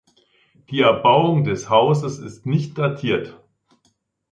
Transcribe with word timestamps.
Die 0.71 0.79
Erbauung 0.81 1.43
des 1.43 1.69
Hauses 1.69 2.17
ist 2.17 2.47
nicht 2.47 2.75
datiert. 2.79 3.39